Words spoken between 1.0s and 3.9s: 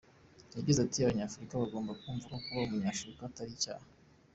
“Abanyafurika bagomba kumva ko kuba umunyafurika atari icyaha.